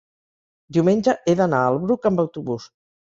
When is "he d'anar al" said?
1.25-1.77